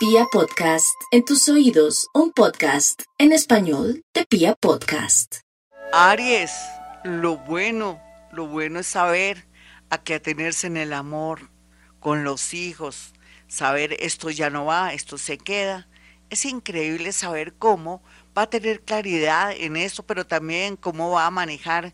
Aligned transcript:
Pia 0.00 0.24
Podcast, 0.32 0.98
en 1.10 1.26
tus 1.26 1.46
oídos, 1.50 2.08
un 2.14 2.32
podcast 2.32 3.02
en 3.18 3.32
español 3.32 4.02
de 4.14 4.24
Pia 4.24 4.54
Podcast. 4.54 5.40
Aries, 5.92 6.52
lo 7.04 7.36
bueno, 7.36 8.00
lo 8.32 8.46
bueno 8.46 8.78
es 8.78 8.86
saber 8.86 9.46
a 9.90 9.98
qué 9.98 10.14
atenerse 10.14 10.68
en 10.68 10.78
el 10.78 10.94
amor, 10.94 11.50
con 11.98 12.24
los 12.24 12.54
hijos, 12.54 13.12
saber 13.46 13.94
esto 14.00 14.30
ya 14.30 14.48
no 14.48 14.64
va, 14.64 14.94
esto 14.94 15.18
se 15.18 15.36
queda. 15.36 15.86
Es 16.30 16.46
increíble 16.46 17.12
saber 17.12 17.52
cómo 17.58 18.02
va 18.34 18.44
a 18.44 18.50
tener 18.50 18.80
claridad 18.80 19.52
en 19.54 19.76
eso, 19.76 20.06
pero 20.06 20.26
también 20.26 20.76
cómo 20.76 21.10
va 21.10 21.26
a 21.26 21.30
manejar 21.30 21.92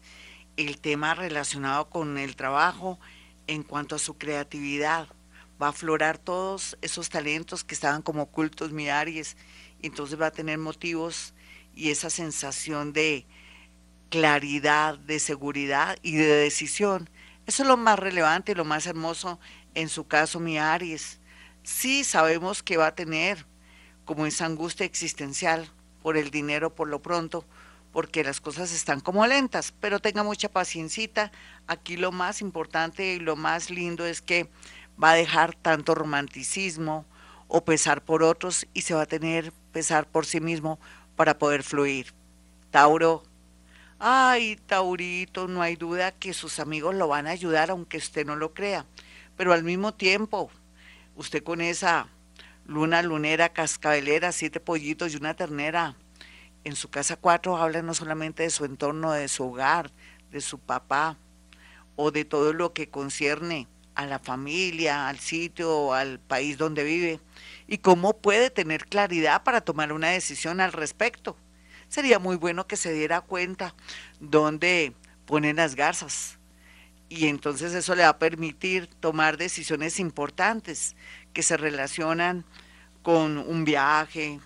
el 0.57 0.79
tema 0.79 1.15
relacionado 1.15 1.91
con 1.91 2.19
el 2.19 2.37
trabajo 2.37 3.01
en 3.49 3.65
cuanto 3.65 3.97
a 3.97 3.99
su 3.99 4.17
creatividad 4.17 5.09
va 5.61 5.67
a 5.67 5.71
aflorar 5.71 6.19
todos 6.19 6.77
esos 6.83 7.09
talentos 7.09 7.65
que 7.65 7.75
estaban 7.75 8.03
como 8.03 8.23
ocultos 8.23 8.73
mi 8.73 8.89
Aries, 8.89 9.37
entonces 9.83 10.21
va 10.21 10.27
a 10.27 10.31
tener 10.33 10.59
motivos 10.59 11.35
y 11.75 11.91
esa 11.91 12.11
sensación 12.11 12.93
de 12.93 13.27
claridad, 14.11 14.99
de 14.99 15.19
seguridad 15.19 15.99
y 16.03 16.17
de 16.17 16.27
decisión. 16.27 17.11
Eso 17.47 17.63
es 17.63 17.69
lo 17.69 17.77
más 17.77 17.99
relevante 17.99 18.53
y 18.53 18.55
lo 18.55 18.65
más 18.65 18.87
hermoso 18.87 19.39
en 19.75 19.89
su 19.89 20.07
caso, 20.07 20.41
mi 20.41 20.59
Aries. 20.59 21.21
Sí 21.63 22.05
sabemos 22.05 22.63
que 22.63 22.77
va 22.77 22.89
a 22.89 22.95
tener 22.95 23.47
como 24.05 24.27
esa 24.27 24.47
angustia 24.47 24.87
existencial 24.87 25.71
por 26.03 26.17
el 26.17 26.31
dinero 26.31 26.75
por 26.75 26.89
lo 26.89 27.03
pronto, 27.03 27.45
porque 27.93 28.23
las 28.23 28.41
cosas 28.41 28.73
están 28.73 29.01
como 29.01 29.27
lentas, 29.27 29.73
pero 29.81 30.01
tenga 30.01 30.23
mucha 30.23 30.49
paciencia. 30.49 31.33
Aquí 31.67 31.97
lo 31.97 32.13
más 32.13 32.41
importante 32.41 33.15
y 33.15 33.19
lo 33.19 33.37
más 33.37 33.71
lindo 33.71 34.07
es 34.07 34.23
que 34.23 34.49
va 35.03 35.13
a 35.13 35.15
dejar 35.15 35.55
tanto 35.55 35.95
romanticismo 35.95 37.07
o 37.49 37.65
pesar 37.65 38.03
por 38.03 38.23
otros 38.23 38.67
y 38.75 38.83
se 38.83 38.95
va 38.95 39.03
a 39.03 39.07
tener 39.07 39.53
pesar 39.73 40.07
por 40.07 40.27
sí 40.27 40.41
mismo 40.41 40.79
para 41.15 41.39
poder 41.39 41.63
fluir. 41.63 42.13
Tauro, 42.71 43.23
ay, 43.99 44.57
Taurito, 44.67 45.49
no 45.49 45.63
hay 45.63 45.77
duda 45.77 46.13
que 46.13 46.35
sus 46.35 46.59
amigos 46.59 46.95
lo 46.95 47.09
van 47.09 47.27
a 47.27 47.31
ayudar 47.31 47.71
aunque 47.71 47.99
usted 47.99 48.27
no 48.27 48.37
lo 48.37 48.53
crea, 48.53 48.87
pero 49.37 49.53
al 49.53 49.65
mismo 49.65 49.95
tiempo, 49.95 50.51
usted 51.15 51.43
con 51.43 51.61
esa 51.61 52.09
luna 52.67 53.03
lunera, 53.03 53.51
cascabelera, 53.51 54.33
siete 54.33 54.61
pollitos 54.61 55.13
y 55.13 55.17
una 55.17 55.35
ternera, 55.35 55.95
en 56.65 56.75
su 56.75 56.91
casa 56.91 57.17
cuatro 57.17 57.57
habla 57.57 57.81
no 57.83 57.95
solamente 57.95 58.43
de 58.43 58.51
su 58.51 58.65
entorno, 58.65 59.13
de 59.13 59.29
su 59.29 59.45
hogar, 59.45 59.93
de 60.33 60.41
su 60.41 60.59
papá 60.59 61.17
o 61.95 62.11
de 62.11 62.25
todo 62.25 62.53
lo 62.53 62.73
que 62.73 62.91
concierne 62.91 63.69
a 63.97 64.07
la 64.07 64.19
familia, 64.19 65.09
al 65.09 65.19
sitio, 65.19 65.93
al 65.93 66.21
país 66.21 66.59
donde 66.59 66.85
vive 66.85 67.21
y 67.67 67.79
cómo 67.79 68.19
puede 68.19 68.51
tener 68.51 68.87
claridad 68.87 69.43
para 69.43 69.63
tomar 69.63 69.93
una 69.93 70.11
decisión 70.11 70.61
al 70.61 70.73
respecto. 70.73 71.37
Sería 71.89 72.19
muy 72.19 72.37
bueno 72.37 72.67
que 72.67 72.77
se 72.77 72.93
diera 72.93 73.21
cuenta 73.21 73.75
dónde 74.21 74.93
ponen 75.25 75.57
las 75.57 75.75
garzas 75.75 76.39
y 77.09 77.29
entonces 77.29 77.73
eso 77.75 77.95
le 77.95 78.03
va 78.03 78.11
a 78.11 78.19
permitir 78.19 78.89
tomar 79.01 79.37
decisiones 79.37 80.01
importantes 80.01 80.97
que 81.33 81.43
se 81.43 81.57
relacionan 81.57 82.45
con 83.03 83.39
un 83.39 83.65
viaje, 83.65 84.41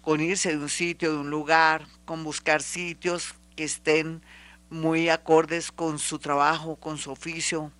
con 0.00 0.20
irse 0.20 0.50
de 0.50 0.58
un 0.58 0.68
sitio, 0.68 1.12
de 1.12 1.18
un 1.18 1.30
lugar, 1.30 1.86
con 2.06 2.24
buscar 2.24 2.62
sitios 2.62 3.34
que 3.54 3.64
estén 3.64 4.22
muy 4.70 5.10
acordes 5.10 5.70
con 5.70 5.98
su 5.98 6.18
trabajo, 6.18 6.76
con 6.76 6.96
su 6.96 7.10
oficio, 7.10 7.72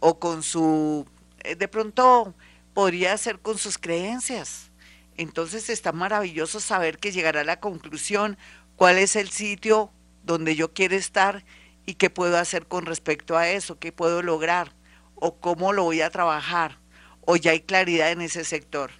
o, 0.00 0.18
con 0.18 0.42
su, 0.42 1.06
eh, 1.40 1.54
de 1.54 1.68
pronto 1.68 2.34
podría 2.72 3.16
ser 3.18 3.40
con 3.40 3.58
sus 3.58 3.78
creencias. 3.78 4.70
Entonces 5.16 5.68
está 5.68 5.92
maravilloso 5.92 6.60
saber 6.60 6.98
que 6.98 7.12
llegará 7.12 7.42
a 7.42 7.44
la 7.44 7.60
conclusión 7.60 8.38
cuál 8.76 8.96
es 8.98 9.16
el 9.16 9.30
sitio 9.30 9.92
donde 10.22 10.56
yo 10.56 10.72
quiero 10.72 10.96
estar 10.96 11.44
y 11.84 11.94
qué 11.94 12.08
puedo 12.08 12.38
hacer 12.38 12.66
con 12.66 12.86
respecto 12.86 13.36
a 13.36 13.48
eso, 13.48 13.78
qué 13.78 13.92
puedo 13.92 14.22
lograr 14.22 14.74
o 15.14 15.38
cómo 15.38 15.72
lo 15.72 15.84
voy 15.84 16.00
a 16.00 16.10
trabajar 16.10 16.78
o 17.20 17.36
ya 17.36 17.50
hay 17.50 17.60
claridad 17.60 18.12
en 18.12 18.22
ese 18.22 18.44
sector. 18.44 18.90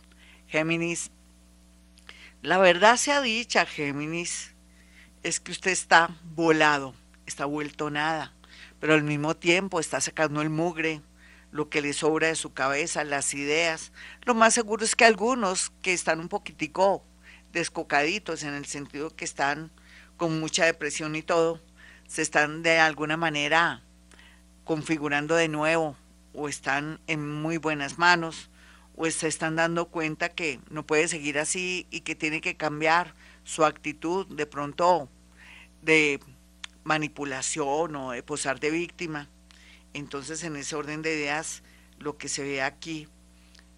Géminis, 0.46 1.10
la 2.42 2.58
verdad 2.58 2.96
sea 2.96 3.22
dicha, 3.22 3.64
Géminis, 3.64 4.54
es 5.22 5.40
que 5.40 5.52
usted 5.52 5.70
está 5.70 6.10
volado, 6.34 6.94
está 7.24 7.46
vuelto 7.46 7.88
nada 7.88 8.34
pero 8.80 8.94
al 8.94 9.04
mismo 9.04 9.36
tiempo 9.36 9.78
está 9.78 10.00
sacando 10.00 10.40
el 10.40 10.50
mugre, 10.50 11.02
lo 11.52 11.68
que 11.68 11.82
le 11.82 11.92
sobra 11.92 12.28
de 12.28 12.34
su 12.34 12.52
cabeza, 12.52 13.04
las 13.04 13.34
ideas. 13.34 13.92
Lo 14.24 14.34
más 14.34 14.54
seguro 14.54 14.84
es 14.84 14.96
que 14.96 15.04
algunos 15.04 15.70
que 15.82 15.92
están 15.92 16.20
un 16.20 16.28
poquitico 16.28 17.04
descocaditos 17.52 18.42
en 18.42 18.54
el 18.54 18.64
sentido 18.66 19.14
que 19.14 19.24
están 19.24 19.70
con 20.16 20.40
mucha 20.40 20.64
depresión 20.64 21.14
y 21.16 21.22
todo, 21.22 21.60
se 22.06 22.22
están 22.22 22.62
de 22.62 22.78
alguna 22.78 23.16
manera 23.16 23.82
configurando 24.64 25.34
de 25.34 25.48
nuevo 25.48 25.96
o 26.32 26.48
están 26.48 27.00
en 27.06 27.28
muy 27.40 27.56
buenas 27.56 27.98
manos 27.98 28.50
o 28.96 29.10
se 29.10 29.28
están 29.28 29.56
dando 29.56 29.86
cuenta 29.86 30.28
que 30.28 30.60
no 30.70 30.86
puede 30.86 31.08
seguir 31.08 31.38
así 31.38 31.86
y 31.90 32.00
que 32.02 32.14
tiene 32.14 32.40
que 32.40 32.56
cambiar 32.56 33.14
su 33.44 33.64
actitud 33.64 34.26
de 34.26 34.46
pronto 34.46 35.08
de 35.82 36.20
manipulación 36.90 37.94
o 37.94 38.10
de 38.10 38.24
posar 38.24 38.58
de 38.58 38.72
víctima. 38.72 39.28
Entonces, 39.94 40.42
en 40.42 40.56
ese 40.56 40.74
orden 40.74 41.02
de 41.02 41.14
ideas, 41.14 41.62
lo 42.00 42.18
que 42.18 42.28
se 42.28 42.42
ve 42.42 42.62
aquí 42.62 43.06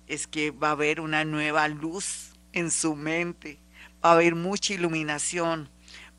es 0.07 0.27
que 0.27 0.51
va 0.51 0.69
a 0.69 0.73
haber 0.79 0.99
una 0.99 1.23
nueva 1.27 1.69
luz 1.69 2.33
en 2.55 2.71
su 2.71 2.97
mente, 2.97 3.59
va 4.03 4.11
a 4.11 4.13
haber 4.15 4.35
mucha 4.35 4.73
iluminación, 4.73 5.69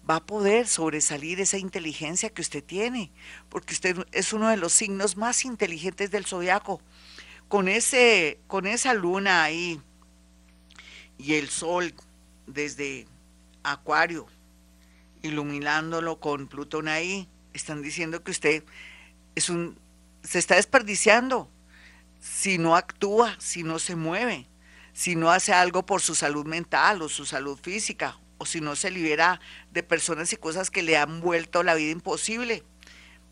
va 0.07 0.17
a 0.17 0.25
poder 0.25 0.67
sobresalir 0.67 1.39
esa 1.39 1.57
inteligencia 1.57 2.29
que 2.29 2.43
usted 2.43 2.63
tiene, 2.63 3.11
porque 3.49 3.73
usted 3.73 4.05
es 4.11 4.31
uno 4.31 4.49
de 4.49 4.57
los 4.57 4.71
signos 4.71 5.17
más 5.17 5.45
inteligentes 5.45 6.11
del 6.11 6.27
zodiaco. 6.27 6.79
Con, 7.47 7.67
ese, 7.69 8.39
con 8.45 8.67
esa 8.67 8.93
luna 8.93 9.43
ahí 9.43 9.81
y 11.17 11.33
el 11.33 11.49
sol 11.49 11.91
desde 12.45 13.07
Acuario, 13.63 14.27
iluminándolo 15.23 16.19
con 16.19 16.47
Plutón 16.47 16.87
ahí, 16.87 17.27
están 17.53 17.81
diciendo 17.81 18.23
que 18.23 18.31
usted 18.31 18.63
es 19.35 19.49
un, 19.49 19.79
se 20.21 20.37
está 20.37 20.55
desperdiciando 20.55 21.49
si 22.19 22.57
no 22.57 22.75
actúa, 22.75 23.35
si 23.39 23.63
no 23.63 23.79
se 23.79 23.95
mueve, 23.95 24.47
si 24.93 25.15
no 25.15 25.31
hace 25.31 25.53
algo 25.53 25.85
por 25.85 26.01
su 26.01 26.13
salud 26.13 26.45
mental 26.45 27.01
o 27.01 27.09
su 27.09 27.25
salud 27.25 27.59
física, 27.59 28.19
o 28.37 28.45
si 28.45 28.61
no 28.61 28.75
se 28.75 28.91
libera 28.91 29.39
de 29.71 29.83
personas 29.83 30.31
y 30.33 30.37
cosas 30.37 30.69
que 30.69 30.83
le 30.83 30.97
han 30.97 31.21
vuelto 31.21 31.63
la 31.63 31.75
vida 31.75 31.91
imposible. 31.91 32.63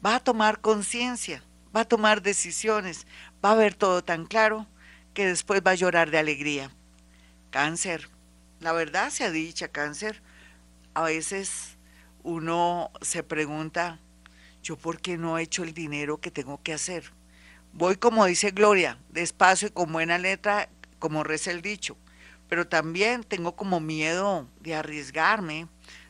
Va 0.04 0.16
a 0.16 0.20
tomar 0.20 0.62
conciencia, 0.62 1.44
va 1.76 1.82
a 1.82 1.88
tomar 1.88 2.22
decisiones, 2.22 3.06
va 3.44 3.52
a 3.52 3.56
ver 3.56 3.76
todo 3.76 4.04
tan 4.04 4.26
claro 4.26 4.68
que 5.14 5.26
después 5.26 5.62
va 5.66 5.72
a 5.72 5.76
llorar 5.76 6.12
de 6.12 6.18
alegría. 6.18 6.72
Cáncer, 7.50 8.10
la 8.60 8.72
verdad 8.72 9.10
se 9.10 9.26
ha 9.26 9.32
dicho, 9.32 9.70
cáncer, 9.72 10.22
a 10.94 11.04
veces 11.04 11.78
uno 12.24 12.92
se 13.02 13.24
pregunta, 13.24 14.00
¿yo 14.64 14.78
por 14.78 15.00
qué 15.00 15.18
no 15.18 15.38
he 15.38 15.44
hecho 15.44 15.64
el 15.64 15.74
dinero 15.74 16.20
que 16.20 16.32
tengo 16.32 16.62
que 16.62 16.74
hacer? 16.74 17.12
Voy 17.74 17.96
como 17.96 18.26
dice 18.26 18.52
Gloria, 18.52 18.98
despacio 19.10 19.70
y 19.70 19.72
con 19.72 19.92
buena 19.92 20.18
letra, 20.18 20.70
como 21.00 21.24
reza 21.24 21.52
el 21.52 21.62
dicho, 21.62 21.98
pero 22.50 22.68
también 22.68 23.24
tengo 23.24 23.56
como 23.56 23.80
miedo 23.80 24.48
de 24.60 24.76
arriesgarme, 24.76 25.68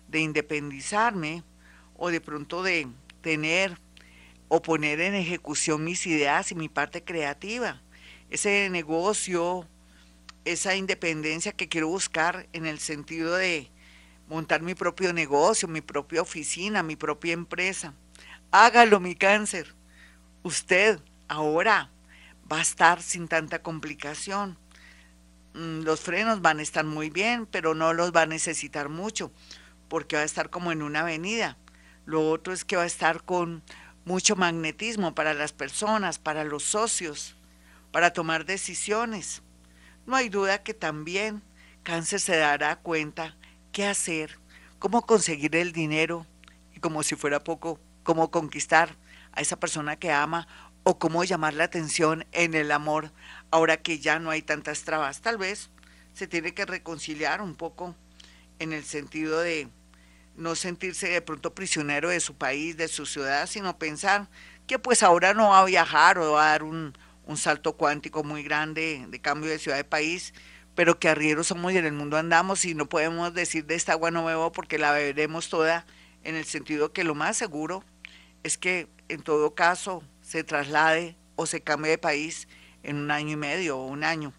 de 0.08 0.20
independizarme 0.20 1.44
o 1.96 2.10
de 2.10 2.20
pronto 2.20 2.64
de 2.64 2.88
tener 3.22 3.78
o 4.48 4.62
poner 4.62 5.00
en 5.00 5.16
ejecución 5.16 5.84
mis 5.84 6.06
ideas 6.08 6.52
y 6.52 6.56
mi 6.56 6.68
parte 6.68 7.04
creativa. 7.04 7.82
Ese 8.30 8.70
negocio, 8.70 9.68
esa 10.44 10.76
independencia 10.76 11.54
que 11.54 11.70
quiero 11.70 11.88
buscar 11.88 12.48
en 12.52 12.66
el 12.66 12.80
sentido 12.80 13.36
de 13.36 13.72
montar 14.32 14.62
mi 14.62 14.76
propio 14.76 15.12
negocio, 15.12 15.68
mi 15.68 15.82
propia 15.82 16.22
oficina, 16.22 16.84
mi 16.84 16.96
propia 16.96 17.34
empresa. 17.34 17.94
Hágalo, 18.50 19.02
mi 19.02 19.14
cáncer. 19.14 19.76
Usted 20.42 21.02
ahora 21.28 21.92
va 22.50 22.60
a 22.60 22.62
estar 22.62 23.02
sin 23.02 23.28
tanta 23.28 23.62
complicación. 23.62 24.58
Mm, 25.54 25.82
los 25.82 26.00
frenos 26.00 26.42
van 26.42 26.60
a 26.60 26.62
estar 26.62 26.86
muy 26.86 27.10
bien, 27.10 27.46
pero 27.46 27.76
no 27.76 27.94
los 27.94 28.14
va 28.16 28.22
a 28.22 28.26
necesitar 28.26 28.88
mucho, 28.88 29.34
porque 29.90 30.16
va 30.16 30.22
a 30.22 30.26
estar 30.26 30.50
como 30.50 30.72
en 30.72 30.82
una 30.82 31.02
avenida. 31.02 31.58
Lo 32.06 32.30
otro 32.30 32.54
es 32.54 32.64
que 32.64 32.78
va 32.78 32.84
a 32.84 32.94
estar 32.94 33.24
con 33.24 33.62
mucho 34.06 34.38
magnetismo 34.38 35.14
para 35.14 35.34
las 35.34 35.52
personas, 35.52 36.20
para 36.20 36.46
los 36.46 36.64
socios, 36.64 37.36
para 37.92 38.14
tomar 38.14 38.46
decisiones. 38.46 39.42
No 40.06 40.16
hay 40.16 40.30
duda 40.30 40.64
que 40.64 40.74
también 40.74 41.44
cáncer 41.84 42.22
se 42.22 42.38
dará 42.38 42.78
cuenta 42.78 43.36
qué 43.72 43.86
hacer, 43.86 44.38
cómo 44.80 45.06
conseguir 45.06 45.56
el 45.56 45.72
dinero 45.72 46.26
y 46.76 46.80
como 46.80 47.04
si 47.04 47.16
fuera 47.16 47.44
poco, 47.44 47.80
cómo 48.04 48.32
conquistar 48.32 48.96
a 49.32 49.42
esa 49.42 49.60
persona 49.60 49.96
que 49.96 50.12
ama 50.12 50.48
o 50.84 50.98
cómo 50.98 51.24
llamar 51.24 51.54
la 51.54 51.66
atención 51.66 52.26
en 52.32 52.54
el 52.54 52.72
amor 52.72 53.12
ahora 53.52 53.78
que 53.78 54.00
ya 54.00 54.20
no 54.20 54.30
hay 54.30 54.42
tantas 54.42 54.84
trabas. 54.84 55.22
Tal 55.22 55.38
vez 55.38 55.70
se 56.14 56.28
tiene 56.28 56.54
que 56.54 56.66
reconciliar 56.66 57.42
un 57.42 57.56
poco 57.56 57.96
en 58.60 58.74
el 58.74 58.84
sentido 58.84 59.40
de 59.40 59.70
no 60.36 60.56
sentirse 60.56 61.10
de 61.10 61.22
pronto 61.22 61.54
prisionero 61.54 62.10
de 62.10 62.20
su 62.20 62.36
país, 62.36 62.78
de 62.78 62.88
su 62.88 63.06
ciudad, 63.06 63.48
sino 63.48 63.78
pensar 63.78 64.30
que 64.66 64.80
pues 64.80 65.04
ahora 65.04 65.34
no 65.34 65.50
va 65.50 65.60
a 65.60 65.66
viajar 65.66 66.18
o 66.18 66.34
va 66.34 66.48
a 66.48 66.52
dar 66.52 66.64
un, 66.64 66.98
un 67.26 67.38
salto 67.38 67.74
cuántico 67.74 68.24
muy 68.24 68.44
grande 68.44 69.06
de 69.10 69.22
cambio 69.22 69.50
de 69.50 69.60
ciudad 69.60 69.78
de 69.78 69.84
país, 69.84 70.34
pero 70.76 71.00
que 71.00 71.10
arrieros 71.10 71.48
somos 71.48 71.74
y 71.74 71.78
en 71.78 71.86
el 71.86 71.94
mundo 71.94 72.18
andamos 72.18 72.66
y 72.66 72.76
no 72.76 72.88
podemos 72.88 73.34
decir 73.34 73.66
de 73.66 73.76
esta 73.76 73.94
agua 73.94 74.12
no 74.12 74.26
bebo 74.26 74.52
porque 74.52 74.78
la 74.78 74.92
beberemos 74.92 75.50
toda, 75.50 75.86
en 76.24 76.36
el 76.36 76.46
sentido 76.46 76.94
que 76.94 77.04
lo 77.04 77.16
más 77.16 77.38
seguro 77.38 77.84
es 78.44 78.58
que 78.58 78.88
en 79.10 79.22
todo 79.22 79.56
caso 79.56 80.04
se 80.22 80.44
traslade 80.44 81.16
o 81.36 81.46
se 81.46 81.62
cambie 81.62 81.92
de 81.92 81.98
país 81.98 82.48
en 82.84 82.98
un 82.98 83.12
año 83.12 83.32
y 83.32 83.36
medio 83.36 83.78
o 83.78 83.88
un 83.88 84.04
año. 84.04 84.34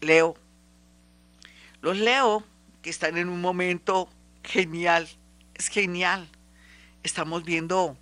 Leo. 0.00 0.36
Los 1.80 1.96
leo 1.96 2.44
que 2.82 2.90
están 2.90 3.16
en 3.16 3.28
un 3.28 3.40
momento 3.40 4.08
genial, 4.42 5.08
es 5.54 5.68
genial. 5.68 6.28
Estamos 7.02 7.44
viendo 7.44 7.96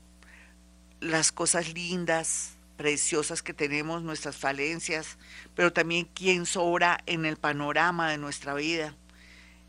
las 1.00 1.32
cosas 1.32 1.72
lindas, 1.74 2.55
preciosas 2.76 3.42
que 3.42 3.54
tenemos, 3.54 4.02
nuestras 4.02 4.36
falencias, 4.36 5.18
pero 5.54 5.72
también 5.72 6.08
quién 6.14 6.46
sobra 6.46 6.98
en 7.06 7.24
el 7.24 7.36
panorama 7.36 8.10
de 8.10 8.18
nuestra 8.18 8.54
vida. 8.54 8.94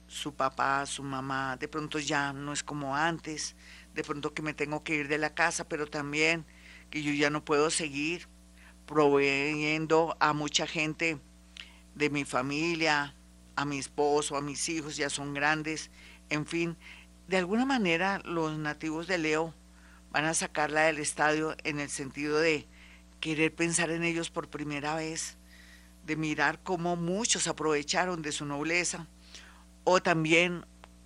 Su 0.08 0.34
papá, 0.34 0.86
su 0.86 1.04
mamá, 1.04 1.58
de 1.58 1.68
pronto 1.68 2.00
ya 2.00 2.34
no 2.34 2.54
es 2.54 2.64
como 2.64 2.96
antes, 2.96 3.56
de 3.94 4.04
pronto 4.04 4.34
que 4.34 4.42
me 4.42 4.54
tengo 4.54 4.84
que 4.84 4.96
ir 4.96 5.08
de 5.08 5.18
la 5.18 5.34
casa, 5.34 5.68
pero 5.68 5.88
también 5.88 6.46
que 6.90 7.02
yo 7.02 7.12
ya 7.12 7.30
no 7.30 7.44
puedo 7.44 7.70
seguir 7.70 8.28
proveyendo 8.86 10.16
a 10.20 10.34
mucha 10.34 10.68
gente 10.68 11.20
de 11.96 12.10
mi 12.10 12.24
familia, 12.26 13.16
a 13.56 13.66
mi 13.66 13.80
esposo, 13.80 14.38
a 14.38 14.42
mis 14.42 14.70
hijos, 14.70 14.98
ya 14.98 15.10
son 15.10 15.34
grandes, 15.34 15.90
en 16.30 16.46
fin, 16.46 16.78
de 17.28 17.38
alguna 17.38 17.66
manera 17.66 18.22
los 18.24 18.58
nativos 18.58 19.08
de 19.08 19.18
Leo 19.18 19.54
van 20.12 20.26
a 20.26 20.34
sacarla 20.34 20.84
del 20.84 21.00
estadio 21.00 21.56
en 21.64 21.80
el 21.80 21.90
sentido 21.90 22.40
de 22.40 22.68
querer 23.20 23.54
pensar 23.54 23.90
en 23.90 24.04
ellos 24.04 24.30
por 24.30 24.50
primera 24.50 24.96
vez, 24.96 25.38
de 26.06 26.16
mirar 26.16 26.62
cómo 26.64 26.96
muchos 26.96 27.48
aprovecharon 27.48 28.22
de 28.22 28.32
su 28.32 28.46
nobleza, 28.46 29.08
o 29.84 30.02
también 30.02 30.66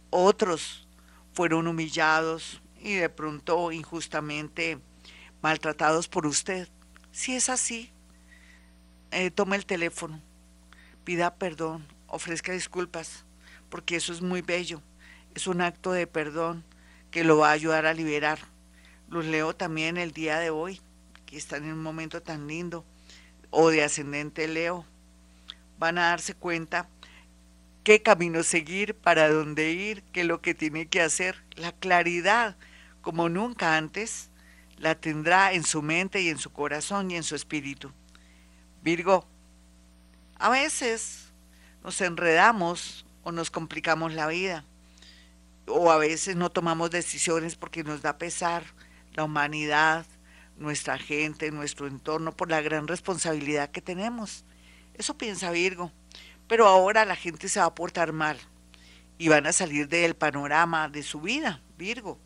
otros 0.10 0.88
fueron 1.34 1.68
humillados 1.68 2.62
y 2.80 2.96
de 2.96 3.10
pronto 3.10 3.72
injustamente 3.72 4.80
maltratados 5.42 6.08
por 6.08 6.26
usted. 6.26 6.68
Si 7.12 7.36
es 7.36 7.50
así, 7.50 7.92
eh, 9.12 9.32
tome 9.32 9.56
el 9.56 9.66
teléfono, 9.66 10.22
pida 11.04 11.36
perdón, 11.36 11.86
ofrezca 12.08 12.52
disculpas, 12.52 13.26
porque 13.70 13.96
eso 13.96 14.14
es 14.14 14.22
muy 14.22 14.42
bello, 14.42 14.82
es 15.36 15.48
un 15.48 15.62
acto 15.62 15.92
de 15.92 16.08
perdón 16.08 16.64
que 17.10 17.24
lo 17.24 17.38
va 17.38 17.50
a 17.50 17.54
ayudar 17.54 17.86
a 17.86 17.94
liberar. 17.94 18.40
Los 19.10 19.26
leo 19.26 19.56
también 19.56 19.98
el 19.98 20.12
día 20.12 20.40
de 20.40 20.50
hoy 20.50 20.80
que 21.32 21.38
están 21.38 21.64
en 21.64 21.72
un 21.72 21.82
momento 21.82 22.22
tan 22.22 22.46
lindo, 22.46 22.84
o 23.52 23.70
de 23.70 23.84
ascendente 23.84 24.50
Leo, 24.50 24.86
van 25.80 25.98
a 25.98 26.10
darse 26.10 26.34
cuenta 26.34 26.90
qué 27.86 28.02
camino 28.02 28.44
seguir, 28.44 28.96
para 28.96 29.30
dónde 29.30 29.72
ir, 29.72 30.04
qué 30.12 30.22
es 30.22 30.28
lo 30.28 30.42
que 30.42 30.54
tiene 30.54 30.88
que 30.88 31.02
hacer. 31.02 31.42
La 31.56 31.72
claridad, 31.72 32.58
como 33.02 33.30
nunca 33.30 33.78
antes, 33.78 34.30
la 34.78 34.96
tendrá 34.96 35.54
en 35.54 35.64
su 35.64 35.82
mente 35.82 36.22
y 36.22 36.28
en 36.28 36.38
su 36.38 36.52
corazón 36.52 37.10
y 37.12 37.16
en 37.16 37.24
su 37.24 37.36
espíritu. 37.36 37.94
Virgo, 38.84 39.26
a 40.36 40.50
veces 40.50 41.32
nos 41.82 42.02
enredamos 42.02 43.06
o 43.24 43.32
nos 43.32 43.50
complicamos 43.52 44.14
la 44.14 44.28
vida, 44.28 44.66
o 45.66 45.92
a 45.92 45.98
veces 45.98 46.36
no 46.36 46.50
tomamos 46.50 46.92
decisiones 46.92 47.56
porque 47.56 47.86
nos 47.86 48.02
da 48.02 48.18
pesar 48.18 48.66
la 49.14 49.24
humanidad, 49.24 50.06
nuestra 50.62 50.98
gente, 50.98 51.52
nuestro 51.52 51.88
entorno, 51.88 52.32
por 52.32 52.50
la 52.50 52.62
gran 52.62 52.88
responsabilidad 52.88 53.72
que 53.72 53.82
tenemos. 53.82 54.46
Eso 54.94 55.18
piensa 55.18 55.52
Virgo. 55.52 55.92
Pero 56.48 56.68
ahora 56.68 57.06
la 57.06 57.16
gente 57.16 57.50
se 57.50 57.60
va 57.60 57.66
a 57.66 57.76
portar 57.76 58.14
mal 58.14 58.38
y 59.18 59.30
van 59.30 59.48
a 59.48 59.54
salir 59.54 59.88
del 59.88 60.16
panorama 60.16 60.90
de 60.90 61.04
su 61.04 61.22
vida, 61.22 61.62
Virgo. 61.78 62.20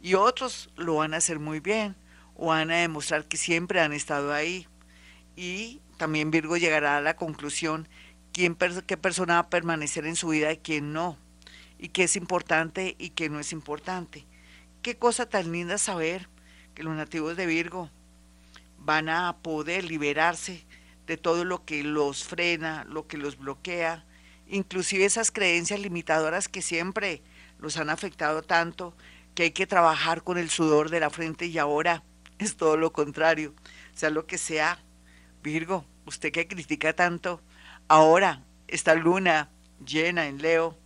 Y 0.00 0.14
otros 0.14 0.70
lo 0.76 0.96
van 0.96 1.14
a 1.14 1.18
hacer 1.18 1.38
muy 1.38 1.60
bien 1.60 1.96
o 2.34 2.46
van 2.46 2.70
a 2.70 2.76
demostrar 2.76 3.26
que 3.26 3.36
siempre 3.36 3.80
han 3.80 3.92
estado 3.92 4.32
ahí. 4.32 4.66
Y 5.36 5.80
también 5.96 6.30
Virgo 6.30 6.56
llegará 6.56 6.96
a 6.96 7.00
la 7.00 7.16
conclusión 7.16 7.88
quién, 8.32 8.56
qué 8.86 8.96
persona 8.96 9.34
va 9.34 9.40
a 9.40 9.50
permanecer 9.50 10.06
en 10.06 10.16
su 10.16 10.28
vida 10.28 10.52
y 10.52 10.58
quién 10.58 10.92
no. 10.92 11.18
Y 11.78 11.88
qué 11.88 12.04
es 12.04 12.16
importante 12.16 12.96
y 12.98 13.10
qué 13.10 13.28
no 13.28 13.38
es 13.38 13.52
importante. 13.52 14.26
Qué 14.82 14.96
cosa 14.96 15.28
tan 15.28 15.52
linda 15.52 15.76
saber 15.78 16.28
que 16.78 16.84
los 16.84 16.94
nativos 16.94 17.36
de 17.36 17.44
Virgo 17.44 17.90
van 18.78 19.08
a 19.08 19.38
poder 19.38 19.82
liberarse 19.82 20.64
de 21.08 21.16
todo 21.16 21.44
lo 21.44 21.64
que 21.64 21.82
los 21.82 22.22
frena, 22.22 22.84
lo 22.84 23.08
que 23.08 23.16
los 23.16 23.36
bloquea, 23.36 24.04
inclusive 24.46 25.04
esas 25.04 25.32
creencias 25.32 25.80
limitadoras 25.80 26.46
que 26.46 26.62
siempre 26.62 27.20
los 27.58 27.78
han 27.78 27.90
afectado 27.90 28.42
tanto, 28.42 28.96
que 29.34 29.42
hay 29.42 29.50
que 29.50 29.66
trabajar 29.66 30.22
con 30.22 30.38
el 30.38 30.50
sudor 30.50 30.88
de 30.88 31.00
la 31.00 31.10
frente 31.10 31.46
y 31.46 31.58
ahora 31.58 32.04
es 32.38 32.56
todo 32.56 32.76
lo 32.76 32.92
contrario, 32.92 33.54
sea 33.92 34.10
lo 34.10 34.28
que 34.28 34.38
sea. 34.38 34.78
Virgo, 35.42 35.84
usted 36.06 36.30
que 36.30 36.46
critica 36.46 36.92
tanto, 36.92 37.42
ahora 37.88 38.44
esta 38.68 38.94
luna 38.94 39.50
llena 39.84 40.28
en 40.28 40.40
Leo 40.40 40.78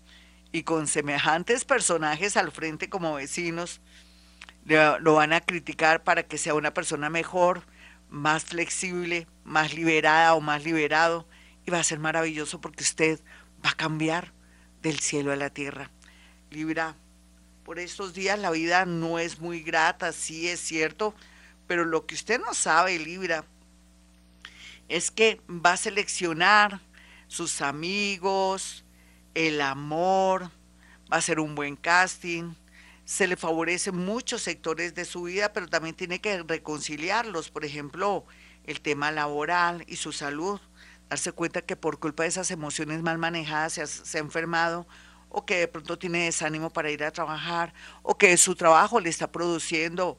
y 0.52 0.62
con 0.62 0.86
semejantes 0.86 1.66
personajes 1.66 2.38
al 2.38 2.50
frente 2.50 2.88
como 2.88 3.12
vecinos, 3.12 3.82
lo 4.64 5.14
van 5.14 5.32
a 5.32 5.40
criticar 5.40 6.04
para 6.04 6.22
que 6.22 6.38
sea 6.38 6.54
una 6.54 6.72
persona 6.72 7.10
mejor, 7.10 7.62
más 8.08 8.44
flexible, 8.44 9.26
más 9.44 9.74
liberada 9.74 10.34
o 10.34 10.40
más 10.40 10.64
liberado. 10.64 11.26
Y 11.66 11.70
va 11.70 11.80
a 11.80 11.84
ser 11.84 11.98
maravilloso 11.98 12.60
porque 12.60 12.82
usted 12.82 13.20
va 13.64 13.70
a 13.70 13.76
cambiar 13.76 14.32
del 14.82 14.98
cielo 14.98 15.32
a 15.32 15.36
la 15.36 15.50
tierra. 15.50 15.90
Libra, 16.50 16.96
por 17.64 17.78
estos 17.78 18.14
días 18.14 18.38
la 18.38 18.50
vida 18.50 18.84
no 18.84 19.18
es 19.18 19.40
muy 19.40 19.62
grata, 19.62 20.12
sí 20.12 20.48
es 20.48 20.60
cierto, 20.60 21.14
pero 21.66 21.84
lo 21.84 22.06
que 22.06 22.14
usted 22.14 22.40
no 22.40 22.54
sabe, 22.54 22.98
Libra, 22.98 23.44
es 24.88 25.10
que 25.10 25.40
va 25.48 25.72
a 25.72 25.76
seleccionar 25.76 26.80
sus 27.28 27.62
amigos, 27.62 28.84
el 29.34 29.60
amor, 29.60 30.50
va 31.10 31.16
a 31.16 31.22
ser 31.22 31.40
un 31.40 31.54
buen 31.54 31.76
casting, 31.76 32.52
se 33.04 33.26
le 33.26 33.36
favorece 33.36 33.92
muchos 33.92 34.42
sectores 34.42 34.94
de 34.94 35.04
su 35.04 35.22
vida, 35.24 35.52
pero 35.52 35.68
también 35.68 35.94
tiene 35.94 36.20
que 36.20 36.42
reconciliarlos, 36.42 37.50
por 37.50 37.64
ejemplo, 37.64 38.24
el 38.64 38.80
tema 38.80 39.10
laboral 39.10 39.84
y 39.88 39.96
su 39.96 40.12
salud, 40.12 40.60
darse 41.08 41.32
cuenta 41.32 41.62
que 41.62 41.76
por 41.76 41.98
culpa 41.98 42.22
de 42.22 42.28
esas 42.28 42.50
emociones 42.50 43.02
mal 43.02 43.18
manejadas 43.18 43.74
se 43.74 43.82
ha, 43.82 43.86
se 43.86 44.18
ha 44.18 44.20
enfermado 44.20 44.86
o 45.28 45.44
que 45.44 45.56
de 45.56 45.68
pronto 45.68 45.98
tiene 45.98 46.24
desánimo 46.24 46.70
para 46.70 46.90
ir 46.90 47.02
a 47.04 47.10
trabajar 47.10 47.72
o 48.02 48.16
que 48.16 48.36
su 48.36 48.54
trabajo 48.54 49.00
le 49.00 49.08
está 49.08 49.32
produciendo 49.32 50.18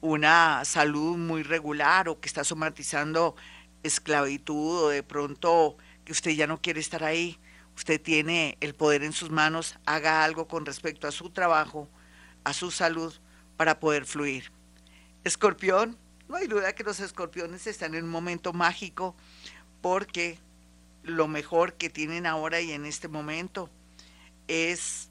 una 0.00 0.64
salud 0.64 1.16
muy 1.16 1.42
regular 1.42 2.08
o 2.08 2.20
que 2.20 2.28
está 2.28 2.44
somatizando 2.44 3.36
esclavitud 3.82 4.84
o 4.84 4.88
de 4.88 5.02
pronto 5.02 5.76
que 6.04 6.12
usted 6.12 6.32
ya 6.32 6.46
no 6.46 6.60
quiere 6.60 6.80
estar 6.80 7.04
ahí, 7.04 7.38
usted 7.76 8.00
tiene 8.00 8.58
el 8.60 8.74
poder 8.74 9.02
en 9.04 9.12
sus 9.12 9.30
manos, 9.30 9.76
haga 9.86 10.24
algo 10.24 10.48
con 10.48 10.66
respecto 10.66 11.06
a 11.06 11.12
su 11.12 11.30
trabajo 11.30 11.88
a 12.44 12.52
su 12.52 12.70
salud 12.70 13.14
para 13.56 13.80
poder 13.80 14.04
fluir. 14.04 14.52
Escorpión, 15.24 15.98
no 16.28 16.36
hay 16.36 16.46
duda 16.46 16.74
que 16.74 16.84
los 16.84 17.00
escorpiones 17.00 17.66
están 17.66 17.94
en 17.94 18.04
un 18.04 18.10
momento 18.10 18.52
mágico 18.52 19.16
porque 19.80 20.38
lo 21.02 21.28
mejor 21.28 21.74
que 21.74 21.90
tienen 21.90 22.26
ahora 22.26 22.60
y 22.60 22.72
en 22.72 22.86
este 22.86 23.08
momento 23.08 23.70
es 24.48 25.10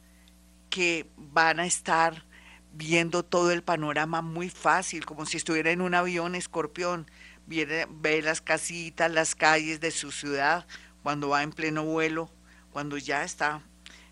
que 0.69 1.07
van 1.17 1.59
a 1.59 1.65
estar 1.65 2.25
viendo 2.73 3.23
todo 3.23 3.51
el 3.51 3.63
panorama 3.63 4.21
muy 4.21 4.49
fácil, 4.49 5.05
como 5.05 5.25
si 5.25 5.37
estuviera 5.37 5.71
en 5.71 5.81
un 5.81 5.93
avión 5.93 6.33
escorpión, 6.33 7.09
ve 7.45 8.21
las 8.23 8.41
casitas, 8.41 9.11
las 9.11 9.35
calles 9.35 9.79
de 9.79 9.91
su 9.91 10.11
ciudad, 10.11 10.65
cuando 11.03 11.29
va 11.29 11.43
en 11.43 11.51
pleno 11.51 11.83
vuelo, 11.83 12.31
cuando 12.71 12.97
ya 12.97 13.23
está 13.23 13.61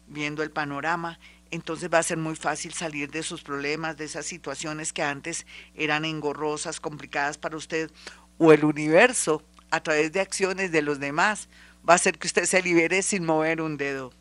viendo 0.08 0.44
el 0.44 0.52
panorama 0.52 1.20
entonces 1.52 1.90
va 1.94 2.00
a 2.00 2.04
ser 2.04 2.18
muy 2.18 2.36
fácil 2.36 2.74
salir 2.74 3.12
de 3.12 3.24
sus 3.24 3.44
problemas, 3.44 3.98
de 3.98 4.06
esas 4.06 4.26
situaciones 4.26 4.94
que 4.94 5.04
antes 5.04 5.46
eran 5.76 6.06
engorrosas, 6.06 6.80
complicadas 6.80 7.38
para 7.38 7.58
usted, 7.58 7.92
o 8.38 8.54
el 8.54 8.64
universo, 8.64 9.44
a 9.70 9.82
través 9.82 10.12
de 10.12 10.22
acciones 10.22 10.72
de 10.72 10.82
los 10.82 11.00
demás, 11.00 11.50
va 11.88 11.94
a 11.94 11.96
hacer 11.96 12.18
que 12.18 12.28
usted 12.28 12.46
se 12.46 12.62
libere 12.62 13.02
sin 13.04 13.26
mover 13.26 13.62
un 13.62 13.78
dedo. 13.78 14.14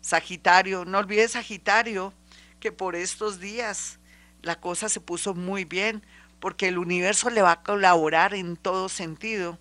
Sagitario, 0.00 0.84
no 0.84 0.98
olvide 0.98 1.26
Sagitario, 1.28 2.12
que 2.60 2.72
por 2.72 2.94
estos 2.94 3.40
días 3.40 3.98
la 4.42 4.60
cosa 4.60 4.88
se 4.88 5.00
puso 5.00 5.34
muy 5.34 5.64
bien, 5.64 6.02
porque 6.40 6.68
el 6.68 6.78
universo 6.78 7.30
le 7.30 7.42
va 7.42 7.52
a 7.52 7.62
colaborar 7.62 8.34
en 8.34 8.56
todo 8.56 8.88
sentido, 8.88 9.58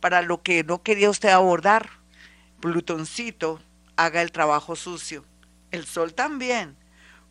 para 0.00 0.22
lo 0.22 0.42
que 0.42 0.64
no 0.64 0.82
quería 0.82 1.10
usted 1.10 1.28
abordar. 1.28 1.90
Plutoncito 2.60 3.60
haga 3.96 4.22
el 4.22 4.32
trabajo 4.32 4.76
sucio. 4.76 5.24
El 5.74 5.86
sol 5.86 6.14
también, 6.14 6.76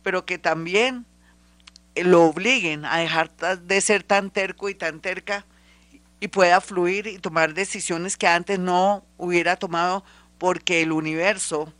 pero 0.02 0.26
que 0.26 0.36
también 0.36 1.06
lo 1.96 2.24
obliguen 2.24 2.84
a 2.84 2.98
dejar 2.98 3.34
de 3.62 3.80
ser 3.80 4.02
tan 4.02 4.30
terco 4.30 4.68
y 4.68 4.74
tan 4.74 5.00
terca 5.00 5.46
y 6.20 6.28
pueda 6.28 6.60
fluir 6.60 7.06
y 7.06 7.18
tomar 7.18 7.54
decisiones 7.54 8.18
que 8.18 8.26
antes 8.26 8.58
no 8.58 9.06
hubiera 9.16 9.56
tomado 9.56 10.04
porque 10.36 10.82
el 10.82 10.92
universo 10.92 11.72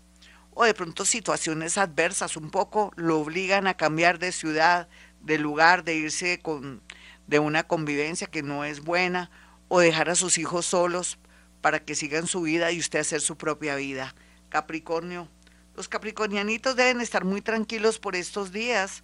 o 0.54 0.64
de 0.64 0.73
pronto 0.73 1.04
situaciones 1.04 1.76
adversas 1.76 2.35
un 2.38 2.50
poco 2.50 2.92
lo 2.97 3.21
obligan 3.21 3.66
a 3.66 3.75
cambiar 3.75 4.18
de 4.18 4.33
ciudad, 4.33 4.88
de 5.21 5.37
lugar, 5.37 5.85
de 5.85 5.97
irse 5.97 6.40
con 6.40 6.80
de 7.26 7.40
una 7.40 7.64
convivencia 7.64 8.26
que 8.26 8.42
no 8.42 8.64
es 8.64 8.80
buena 8.80 9.30
o 9.68 9.80
dejar 9.80 10.09
a 10.09 10.14
sus 10.14 10.38
hijos 10.38 10.64
solos 10.64 11.18
para 11.61 11.80
que 11.80 11.94
sigan 11.94 12.26
su 12.26 12.40
vida 12.40 12.73
y 12.73 12.78
usted 12.78 13.00
hacer 13.00 13.21
su 13.21 13.37
propia 13.37 13.76
vida. 13.76 14.14
Capricornio, 14.49 15.28
los 15.76 15.88
capricornianitos 15.88 16.76
deben 16.76 17.00
estar 17.00 17.24
muy 17.24 17.42
tranquilos 17.42 17.98
por 17.98 18.16
estos 18.16 18.52
días 18.52 19.02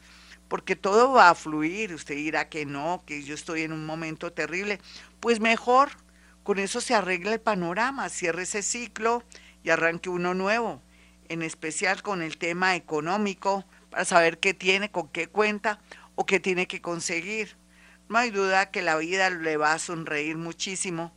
porque 0.50 0.74
todo 0.74 1.12
va 1.12 1.30
a 1.30 1.34
fluir. 1.34 1.94
Usted 1.94 2.16
dirá 2.16 2.48
que 2.48 2.66
no, 2.66 3.02
que 3.06 3.22
yo 3.22 3.34
estoy 3.34 3.62
en 3.62 3.72
un 3.72 3.86
momento 3.86 4.32
terrible. 4.32 4.80
Pues 5.20 5.38
mejor, 5.38 5.90
con 6.42 6.58
eso 6.58 6.80
se 6.80 6.94
arregla 6.94 7.34
el 7.34 7.40
panorama, 7.40 8.08
cierre 8.08 8.42
ese 8.42 8.62
ciclo 8.62 9.22
y 9.62 9.70
arranque 9.70 10.08
uno 10.08 10.34
nuevo, 10.34 10.82
en 11.28 11.42
especial 11.42 12.02
con 12.02 12.20
el 12.20 12.36
tema 12.36 12.74
económico, 12.74 13.64
para 13.90 14.04
saber 14.04 14.38
qué 14.38 14.52
tiene, 14.52 14.90
con 14.90 15.08
qué 15.08 15.28
cuenta 15.28 15.80
o 16.16 16.26
qué 16.26 16.40
tiene 16.40 16.66
que 16.66 16.80
conseguir. 16.80 17.56
No 18.08 18.18
hay 18.18 18.30
duda 18.30 18.72
que 18.72 18.82
la 18.82 18.96
vida 18.96 19.30
le 19.30 19.56
va 19.56 19.72
a 19.72 19.78
sonreír 19.78 20.36
muchísimo 20.36 21.12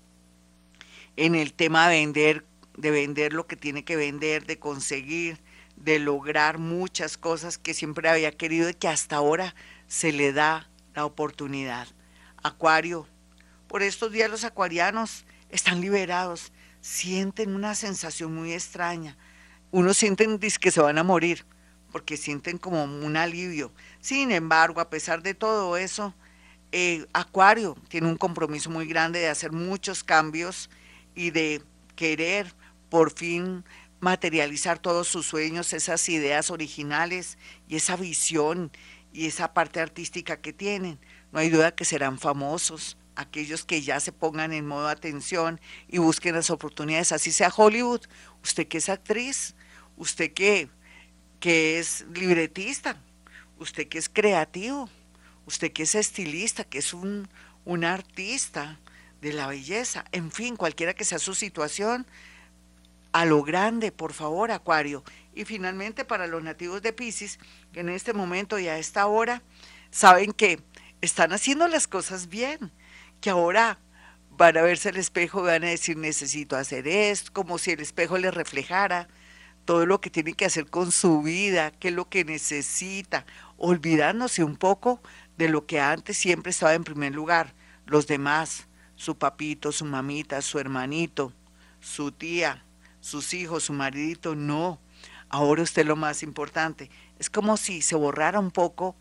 en 1.15 1.33
el 1.33 1.53
tema 1.53 1.89
de 1.89 1.99
vender, 1.99 2.45
de 2.77 2.91
vender 2.91 3.33
lo 3.33 3.47
que 3.47 3.55
tiene 3.55 3.83
que 3.83 3.95
vender, 3.95 4.45
de 4.45 4.59
conseguir, 4.59 5.39
de 5.75 5.99
lograr 5.99 6.57
muchas 6.57 7.17
cosas 7.17 7.57
que 7.57 7.73
siempre 7.73 8.09
había 8.09 8.31
querido 8.31 8.69
y 8.69 8.73
que 8.73 8.87
hasta 8.87 9.17
ahora 9.17 9.55
se 9.87 10.11
le 10.11 10.33
da 10.33 10.69
la 10.93 11.05
oportunidad. 11.05 11.87
Acuario, 12.41 13.07
por 13.67 13.81
estos 13.81 14.11
días 14.11 14.29
los 14.29 14.43
acuarianos 14.43 15.25
están 15.49 15.81
liberados, 15.81 16.51
sienten 16.81 17.55
una 17.55 17.75
sensación 17.75 18.33
muy 18.35 18.53
extraña. 18.53 19.17
Unos 19.71 19.97
sienten 19.97 20.37
que 20.37 20.71
se 20.71 20.81
van 20.81 20.97
a 20.97 21.03
morir, 21.03 21.45
porque 21.91 22.17
sienten 22.17 22.57
como 22.57 22.83
un 22.83 23.17
alivio. 23.17 23.71
Sin 23.99 24.31
embargo, 24.31 24.81
a 24.81 24.89
pesar 24.89 25.23
de 25.23 25.33
todo 25.33 25.77
eso, 25.77 26.13
eh, 26.71 27.05
Acuario 27.13 27.75
tiene 27.87 28.07
un 28.07 28.17
compromiso 28.17 28.69
muy 28.69 28.87
grande 28.87 29.19
de 29.19 29.29
hacer 29.29 29.51
muchos 29.51 30.03
cambios 30.03 30.69
y 31.15 31.31
de 31.31 31.61
querer 31.95 32.53
por 32.89 33.11
fin 33.11 33.63
materializar 34.03 34.79
todos 34.79 35.07
sus 35.07 35.25
sueños, 35.25 35.71
esas 35.71 36.07
ideas 36.09 36.51
originales 36.51 37.37
y 37.69 37.77
esa 37.77 37.95
visión 37.95 38.69
y 39.13 39.27
esa 39.27 39.53
parte 39.53 39.79
artística 39.79 40.41
que 40.41 40.51
tienen. 40.51 40.99
No 41.31 41.39
hay 41.39 41.49
duda 41.49 41.73
que 41.73 41.85
serán 41.85 42.19
famosos 42.19 42.97
aquellos 43.15 43.63
que 43.63 43.81
ya 43.81 44.01
se 44.01 44.11
pongan 44.11 44.51
en 44.51 44.67
modo 44.67 44.89
atención 44.89 45.61
y 45.87 45.99
busquen 45.99 46.35
las 46.35 46.49
oportunidades, 46.49 47.13
así 47.13 47.31
sea 47.31 47.53
Hollywood, 47.55 48.01
usted 48.43 48.67
que 48.67 48.79
es 48.79 48.89
actriz, 48.89 49.55
usted 49.95 50.33
que, 50.33 50.67
que 51.39 51.79
es 51.79 52.05
libretista, 52.13 52.97
usted 53.57 53.87
que 53.87 53.99
es 53.99 54.09
creativo, 54.09 54.89
usted 55.45 55.71
que 55.71 55.83
es 55.83 55.95
estilista, 55.95 56.65
que 56.65 56.79
es 56.79 56.93
un, 56.93 57.29
un 57.63 57.85
artista 57.85 58.79
de 59.21 59.31
la 59.31 59.47
belleza, 59.47 60.03
en 60.11 60.29
fin, 60.29 60.57
cualquiera 60.57 60.93
que 60.93 61.05
sea 61.05 61.19
su 61.19 61.35
situación, 61.35 62.05
a 63.13 63.25
lo 63.25 63.43
grande, 63.43 63.91
por 63.91 64.11
favor, 64.11 64.51
Acuario. 64.51 65.03
Y 65.33 65.45
finalmente 65.45 66.03
para 66.03 66.27
los 66.27 66.43
nativos 66.43 66.81
de 66.81 66.93
Pisces, 66.93 67.39
que 67.71 67.79
en 67.79 67.89
este 67.89 68.13
momento 68.13 68.59
y 68.59 68.67
a 68.67 68.77
esta 68.77 69.05
hora 69.07 69.41
saben 69.91 70.33
que 70.33 70.59
están 71.01 71.31
haciendo 71.31 71.67
las 71.67 71.87
cosas 71.87 72.27
bien, 72.27 72.71
que 73.21 73.29
ahora 73.29 73.79
van 74.31 74.57
a 74.57 74.63
verse 74.63 74.89
al 74.89 74.97
espejo 74.97 75.41
y 75.41 75.45
van 75.47 75.63
a 75.63 75.69
decir 75.69 75.95
necesito 75.95 76.57
hacer 76.57 76.87
esto, 76.87 77.31
como 77.33 77.57
si 77.57 77.71
el 77.71 77.79
espejo 77.79 78.17
les 78.17 78.33
reflejara 78.33 79.07
todo 79.65 79.85
lo 79.85 80.01
que 80.01 80.09
tiene 80.09 80.33
que 80.33 80.45
hacer 80.45 80.69
con 80.69 80.91
su 80.91 81.21
vida, 81.21 81.71
qué 81.71 81.89
es 81.89 81.93
lo 81.93 82.09
que 82.09 82.25
necesita, 82.25 83.25
olvidándose 83.57 84.43
un 84.43 84.57
poco 84.57 85.01
de 85.37 85.49
lo 85.49 85.65
que 85.65 85.79
antes 85.79 86.17
siempre 86.17 86.49
estaba 86.49 86.73
en 86.73 86.83
primer 86.83 87.13
lugar, 87.13 87.53
los 87.85 88.07
demás, 88.07 88.67
su 88.95 89.17
papito, 89.17 89.71
su 89.71 89.85
mamita, 89.85 90.41
su 90.41 90.59
hermanito, 90.59 91.33
su 91.79 92.11
tía, 92.11 92.65
sus 93.03 93.33
hijos, 93.33 93.65
su 93.65 93.73
maridito, 93.73 94.33
no. 94.33 94.79
Ahora 95.27 95.61
usted 95.61 95.85
lo 95.85 95.97
más 95.97 96.23
importante. 96.23 96.89
Es 97.19 97.29
como 97.29 97.57
si 97.57 97.81
se 97.81 97.95
borrara 97.95 98.39
un 98.39 98.49
poco 98.49 98.95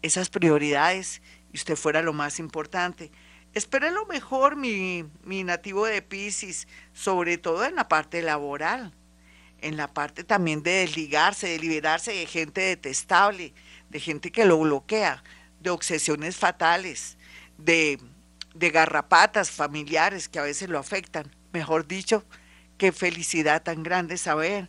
esas 0.00 0.30
prioridades 0.30 1.20
y 1.52 1.58
usted 1.58 1.76
fuera 1.76 2.00
lo 2.00 2.14
más 2.14 2.38
importante. 2.38 3.12
Espere 3.52 3.90
lo 3.90 4.06
mejor, 4.06 4.56
mi, 4.56 5.04
mi 5.22 5.44
nativo 5.44 5.84
de 5.84 6.00
Pisces, 6.00 6.66
sobre 6.94 7.36
todo 7.36 7.66
en 7.66 7.74
la 7.74 7.88
parte 7.88 8.22
laboral, 8.22 8.94
en 9.60 9.76
la 9.76 9.92
parte 9.92 10.24
también 10.24 10.62
de 10.62 10.70
desligarse, 10.70 11.48
de 11.48 11.58
liberarse 11.58 12.12
de 12.12 12.24
gente 12.24 12.62
detestable, 12.62 13.52
de 13.90 14.00
gente 14.00 14.32
que 14.32 14.46
lo 14.46 14.58
bloquea, 14.58 15.22
de 15.60 15.68
obsesiones 15.68 16.36
fatales, 16.36 17.18
de, 17.58 18.00
de 18.54 18.70
garrapatas 18.70 19.50
familiares 19.50 20.30
que 20.30 20.38
a 20.38 20.44
veces 20.44 20.70
lo 20.70 20.78
afectan. 20.78 21.36
Mejor 21.52 21.86
dicho, 21.86 22.24
Qué 22.82 22.90
felicidad 22.90 23.62
tan 23.62 23.84
grande 23.84 24.18
saber 24.18 24.68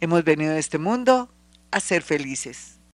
hemos 0.00 0.22
venido 0.22 0.52
a 0.52 0.58
este 0.58 0.76
mundo 0.76 1.32
a 1.70 1.80
ser 1.80 2.02
felices. 2.02 2.71